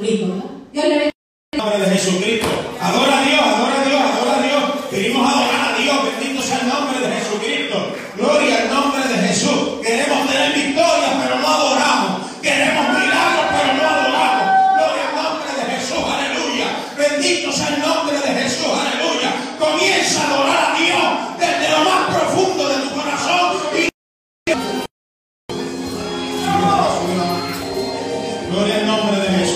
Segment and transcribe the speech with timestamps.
[0.00, 1.12] Dios le bendiga.
[1.56, 2.48] Palabra de Jesucristo.
[2.80, 4.62] Adora a Dios, adora a Dios, adora a Dios.
[4.90, 5.96] Queremos adorar a Dios.
[6.04, 7.96] Bendito sea el nombre de Jesucristo.
[8.16, 9.80] Gloria al nombre de Jesús.
[9.82, 12.30] Queremos tener victorias, pero no adoramos.
[12.42, 14.44] Queremos milagros, pero no adoramos.
[14.76, 16.04] Gloria al nombre de Jesús.
[16.04, 16.66] Aleluya.
[16.98, 18.68] Bendito sea el nombre de Jesús.
[18.68, 19.32] Aleluya.
[19.58, 21.06] Comienza a adorar a Dios
[21.40, 23.48] desde lo más profundo de tu corazón.
[23.72, 23.88] Y...
[28.50, 29.55] Gloria al nombre de Jesús.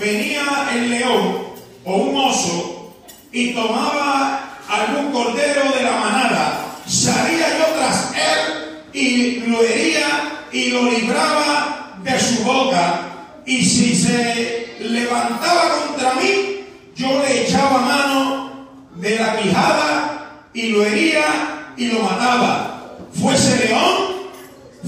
[0.00, 1.38] venía el león
[1.84, 2.94] o un oso
[3.30, 10.70] y tomaba algún cordero de la manada, salía yo tras él y lo hería y
[10.70, 13.02] lo libraba de su boca.
[13.46, 16.64] Y si se levantaba contra mí,
[16.96, 22.96] yo le echaba mano de la quijada y lo hería y lo mataba.
[23.12, 23.96] Fuese león,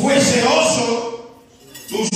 [0.00, 1.30] fuese oso,
[1.88, 2.08] tú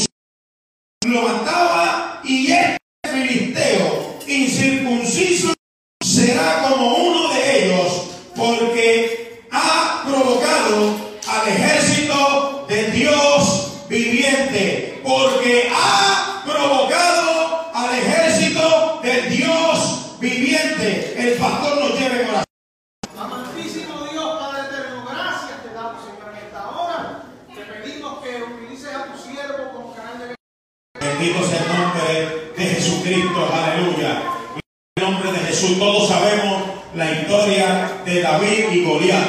[31.21, 33.47] Bendito sea el nombre de Jesucristo.
[33.53, 34.23] Aleluya.
[34.55, 35.79] En el nombre de Jesús.
[35.79, 36.63] Todos sabemos
[36.95, 39.29] la historia de David y Goliat.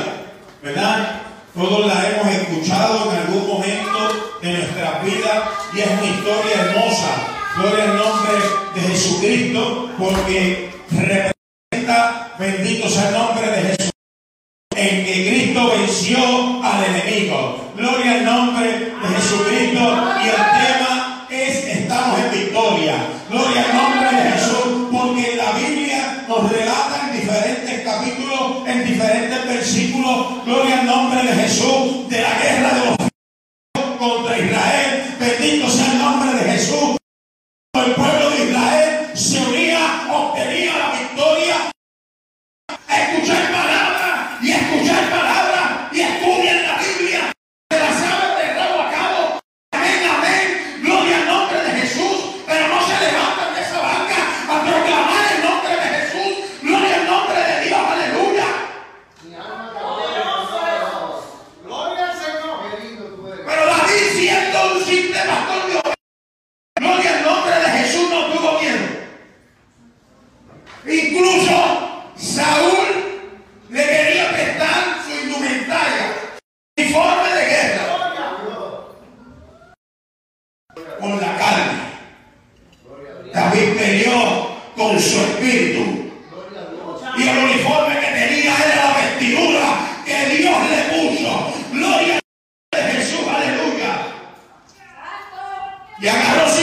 [0.63, 1.21] ¿Verdad?
[1.53, 5.43] Todos la hemos escuchado en algún momento de nuestras vidas
[5.73, 7.27] y es una historia hermosa.
[7.57, 8.33] Gloria al nombre
[8.73, 13.91] de Jesucristo porque representa, bendito sea el nombre de Jesús
[14.77, 17.73] en que Cristo venció al enemigo.
[17.75, 19.79] Gloria al nombre de Jesucristo
[20.23, 20.50] y al
[30.51, 30.80] Gloria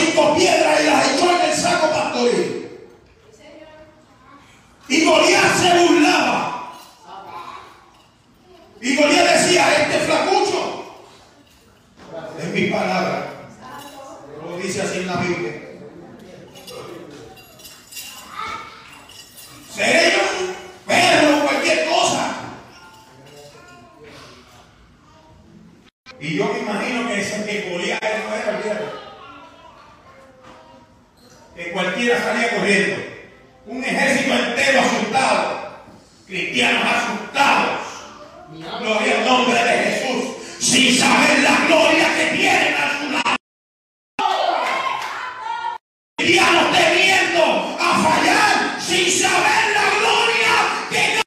[0.09, 2.69] cinco piedras y las echó en el saco pastoril.
[4.87, 6.73] Y Goliat se burlaba.
[8.81, 11.05] Y Goliat decía, este flacucho.
[12.39, 13.33] Es mi palabra.
[14.43, 15.53] Lo dice así en la Biblia.
[19.75, 20.53] Seré yo
[20.87, 22.35] perro cualquier cosa.
[26.19, 29.08] Y yo me imagino que ese que Goliat no era el
[31.79, 32.97] cualquiera salía corriendo.
[33.67, 35.69] Un ejército entero asustado.
[36.27, 37.79] Cristianos asustados.
[38.79, 40.25] Gloria al nombre de Jesús.
[40.59, 43.35] Sin saber la gloria que tienen a su lado.
[46.17, 50.53] Cristianos temiendo a fallar sin saber la gloria
[50.89, 51.21] que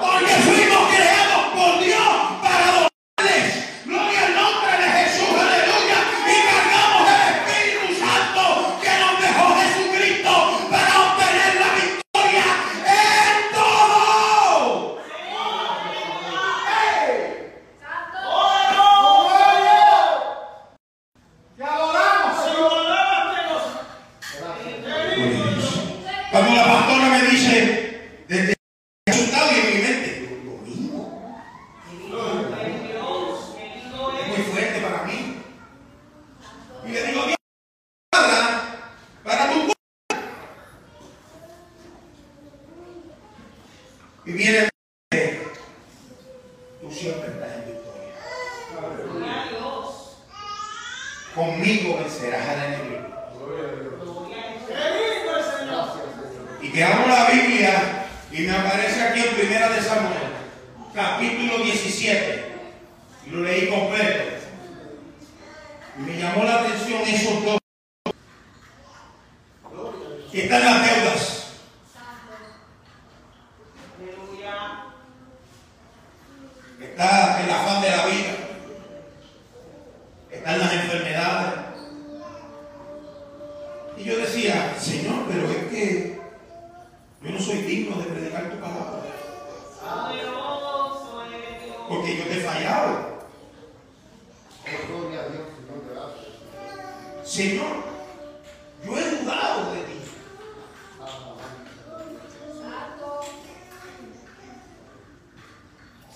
[0.00, 2.08] porque fuimos creados por Dios
[2.42, 3.44] para adorarles.
[3.86, 5.98] Gloria al nombre de Jesús, aleluya.
[6.28, 8.42] Y cargamos el Espíritu Santo
[8.82, 10.32] que nos dejó Jesucristo
[10.70, 12.46] para obtener la victoria
[12.86, 15.02] en todo.
[21.56, 22.78] Te adoramos, Señor.
[26.30, 27.56] Cuando la pastora me dice,
[28.28, 28.54] desde
[29.08, 30.10] asustado y en mi mente,
[30.44, 31.00] lo mismo.
[34.20, 35.18] Es muy fuerte para mí.
[36.86, 37.36] Y le digo, Dios,
[38.10, 38.92] para,
[39.24, 39.74] para tu pueblo.
[44.26, 44.68] Y viene,
[46.82, 48.14] tú siempre estás en victoria.
[51.34, 53.06] Conmigo vencerás al enemigo.
[54.68, 56.08] Qué lindo el Señor.
[56.60, 60.30] Y que abro la Biblia y me aparece aquí en Primera de Samuel,
[60.94, 62.44] capítulo 17.
[63.26, 64.22] Y lo leí completo.
[65.98, 67.58] Y me llamó la atención esos dos.
[70.30, 71.52] Que están las deudas.
[76.80, 78.34] Está el afán de la vida.
[80.30, 81.60] Están las enfermedades.
[83.96, 86.17] Y yo decía, Señor, pero es que
[87.48, 89.00] soy digno de predicar tu palabra.
[91.88, 93.18] Porque yo te he fallado.
[97.24, 97.76] Señor,
[98.84, 99.98] yo he dudado de ti.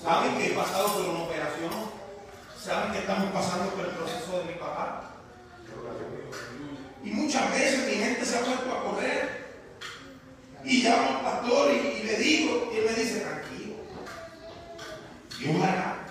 [0.03, 1.73] Saben que he pasado por una operación.
[2.63, 5.15] Saben que estamos pasando por el proceso de mi papá.
[7.03, 9.43] Y muchas veces mi mente se ha vuelto a correr.
[10.65, 13.75] Y llamo al pastor y, y le digo, y él me dice, tranquilo.
[15.39, 16.07] Dios hará.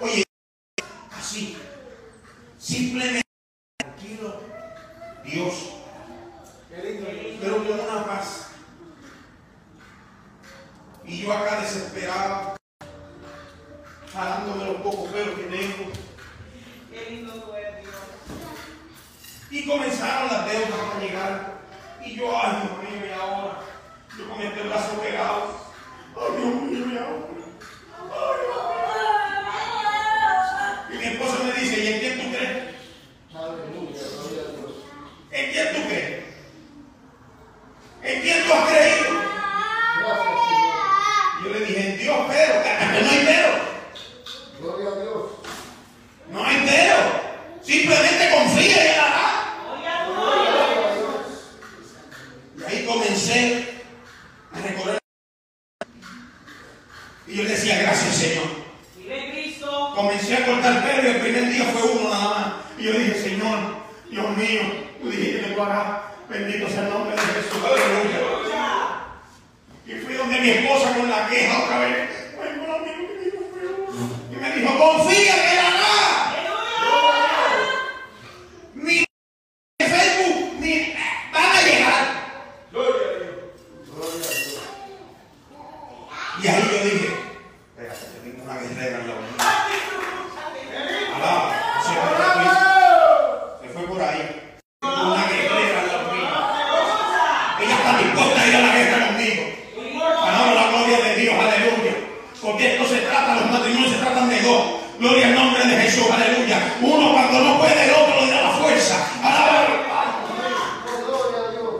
[0.00, 0.24] Oye,
[1.12, 1.56] así,
[2.58, 3.22] simplemente
[3.78, 4.40] tranquilo,
[5.24, 5.54] Dios,
[7.40, 8.46] pero con una paz.
[11.20, 12.56] Y yo acá desesperado,
[14.10, 15.92] jalándome los pocos pelos que tengo.
[19.50, 21.60] Y comenzaron las deudas a llegar.
[22.06, 23.60] Y yo, ay Dios mío, y ahora,
[24.16, 25.60] yo con este brazo pegado.
[26.16, 27.26] Ay Dios mío, y ahora.
[28.00, 29.60] Ay, Dios mío.
[30.90, 32.56] Y mi esposa me dice, ¿y en quién tú crees?
[35.32, 36.24] ¿En quién tú crees?
[38.04, 39.20] ¿En quién tú has creído?
[41.40, 42.68] Y yo le dije, en Dios, pero, que
[43.02, 43.50] no hay pero.
[46.30, 46.98] No hay pero.
[47.62, 49.26] Simplemente confía y él hará.
[52.58, 53.38] Y ahí comencé
[54.52, 54.98] a recorrer.
[57.26, 58.60] Y yo le decía, gracias Señor.
[59.94, 62.52] Comencé a cortar pelo y el primer día fue uno nada más.
[62.78, 63.58] Y yo dije, Señor,
[64.10, 64.60] Dios mío,
[65.00, 67.60] tú dijiste que Bendito sea el nombre de Jesús.
[69.84, 72.08] Y fui donde mi esposa con la queja otra vez.
[74.30, 76.32] Y me dijo, confía que él hará.
[78.74, 79.04] Ni
[79.80, 80.94] Facebook, ni
[81.30, 82.04] van a llegar.
[86.42, 87.08] Y ahí yo dije,
[87.76, 89.44] espérate, yo tengo una guerrera en la unidad.
[91.16, 91.48] Alaba,
[91.82, 91.92] se
[93.60, 94.40] fue, se fue por ahí.
[105.90, 106.76] Jesús, aleluya.
[106.82, 109.08] Uno cuando no puede, el otro le da la fuerza.
[109.22, 109.66] Alaba
[111.04, 111.74] Gloria a Dios.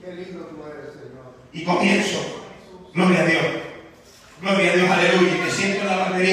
[0.00, 1.32] Qué lindo tú eres, Señor.
[1.54, 2.18] Y comienzo.
[2.92, 3.44] Gloria a Dios.
[4.42, 5.34] Gloria a Dios, aleluya.
[5.36, 5.50] Y me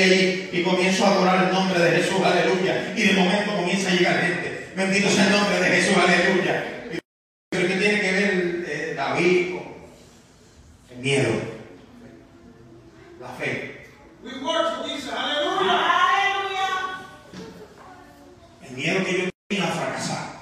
[0.02, 2.94] allí y comienzo a adorar el nombre de Jesús, aleluya.
[2.96, 4.72] Y de momento comienza a llegar gente.
[4.76, 6.64] Bendito sea el nombre de Jesús, aleluya.
[6.94, 6.98] Y-
[7.52, 9.64] Pero ¿qué tiene que ver eh, David con
[10.92, 11.30] el miedo?
[13.22, 13.88] La fe.
[14.24, 15.14] We worship Jesus.
[15.14, 15.90] Aleluya.
[18.68, 20.34] El miedo que yo tenía a fracasar.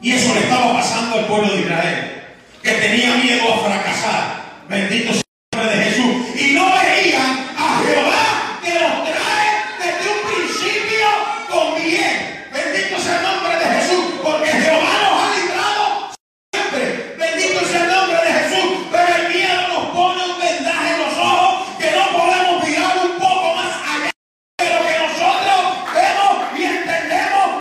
[0.00, 2.22] Y eso le estaba pasando al pueblo de Israel.
[2.62, 4.44] Que tenía miedo a fracasar.
[4.68, 5.22] Bendito sea
[5.52, 6.40] el nombre de Jesús.
[6.40, 11.06] Y no veían a Jehová que los trae desde un principio
[11.50, 12.48] con bien.
[12.52, 14.04] Bendito sea el nombre de Jesús.
[14.22, 16.10] Porque Jehová nos ha librado
[16.52, 17.14] siempre.
[17.18, 18.70] Bendito sea el nombre de Jesús.
[18.90, 23.18] Pero el miedo nos pone un vendaje en los ojos que no podemos mirar un
[23.18, 24.10] poco más allá
[24.56, 25.60] pero que nosotros
[25.94, 27.60] vemos y entendemos.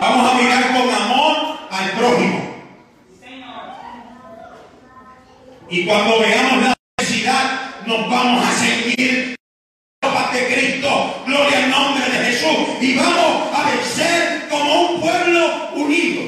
[0.00, 1.36] Vamos a mirar con amor
[1.70, 2.40] al prójimo.
[5.70, 9.36] Y cuando veamos la necesidad, nos vamos a seguir
[10.02, 15.70] ropas de Cristo, gloria al nombre de Jesús, y vamos a vencer como un pueblo
[15.76, 16.22] unido.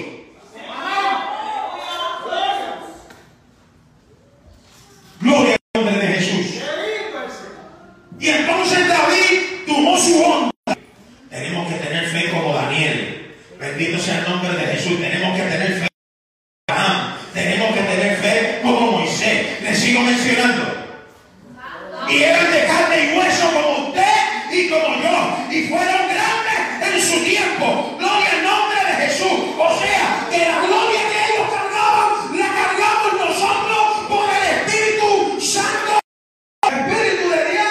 [5.20, 6.62] Gloria al nombre de Jesús.
[8.20, 10.52] Y entonces David tomó su onda.
[11.28, 13.34] Tenemos que tener fe como Daniel.
[13.58, 15.00] Bendito sea el nombre de Jesús.
[15.00, 15.88] Tenemos que tener fe
[16.68, 17.16] como Abraham.
[17.34, 19.62] Tenemos que tener fe como Moisés.
[19.62, 20.62] Le sigo mencionando.
[22.08, 25.46] Y eran de carne y hueso como usted y como yo.
[25.50, 27.96] Y fueron grandes en su tiempo.
[27.98, 29.40] Gloria al nombre de Jesús.
[29.58, 35.98] O sea, que la gloria que ellos cargaban, la cargamos nosotros por el Espíritu Santo.
[36.68, 37.62] El Espíritu de Dios.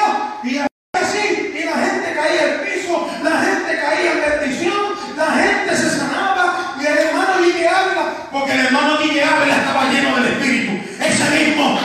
[0.44, 0.58] Y
[0.98, 4.82] así, y la gente caía al piso, la gente caía en bendición,
[5.16, 9.92] la gente se sanaba, y el hermano Guille Ávila, porque el hermano Guille Ávila estaba
[9.92, 10.72] lleno del Espíritu.
[11.00, 11.80] Ese mismo.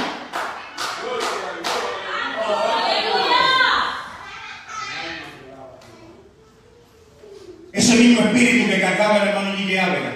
[7.73, 10.13] Ese mismo espíritu que cargaba el hermano Guille Ávila,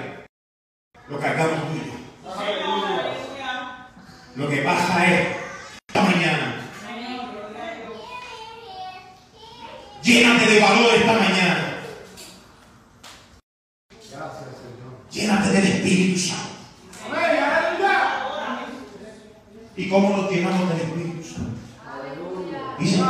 [1.09, 1.93] lo cargamos tú y yo.
[4.37, 5.27] Lo que pasa es,
[5.88, 6.57] esta mañana,
[10.02, 11.76] llénate de valor esta mañana.
[13.90, 15.07] Gracias, Señor.
[15.11, 16.50] Llénate del Espíritu Santo.
[19.76, 21.59] ¿Y cómo nos llenamos del Espíritu Santo?
[22.78, 23.04] Dicen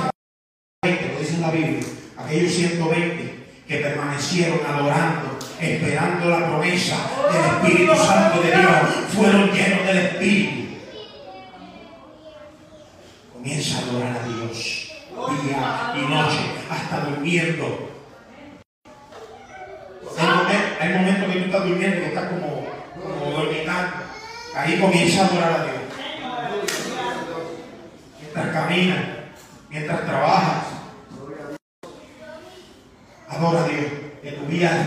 [0.82, 6.97] que 20, lo dice en la Biblia, aquellos 120 que permanecieron adorando, esperando la promesa
[7.32, 10.76] del Espíritu Santo de Dios, fueron llenos del Espíritu.
[13.32, 14.89] Comienza a adorar a Dios
[15.37, 17.88] día y noche, hasta durmiendo.
[20.18, 22.66] Hay momen- Hay momentos que tú estás durmiendo, que estás como,
[23.02, 23.96] como dormitando.
[24.56, 25.75] Ahí comienza a adorar a Dios
[28.20, 28.99] mientras caminas,
[29.68, 30.64] mientras trabajas.
[33.28, 33.84] Adora a Dios,
[34.22, 34.87] que tu vida es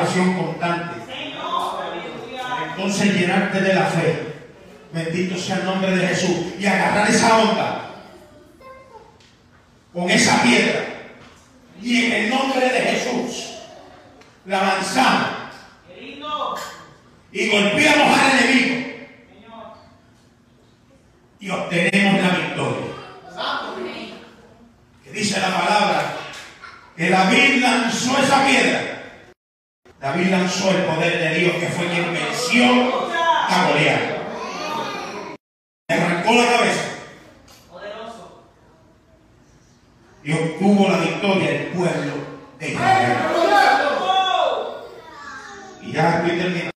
[0.00, 0.94] oración constante.
[2.76, 4.22] Entonces llenarte de la fe.
[4.92, 6.54] Bendito sea el nombre de Jesús.
[6.58, 7.87] Y agarrar esa onda
[9.92, 10.84] con esa piedra.
[11.80, 13.54] Y en el nombre de Jesús
[14.44, 15.38] la lanzamos
[17.30, 18.88] y golpeamos al enemigo
[21.40, 22.86] y obtenemos la victoria.
[25.04, 26.16] Que dice la palabra
[26.96, 29.04] que David lanzó esa piedra.
[30.00, 34.18] David lanzó el poder de Dios que fue quien venció a Goliat.
[35.88, 36.84] Le arrancó la cabeza
[37.70, 38.44] Poderoso.
[40.22, 42.12] y obtuvo la victoria el pueblo
[42.58, 43.16] de Israel.
[44.00, 44.84] Oh.
[45.82, 46.67] Y ya estoy terminando.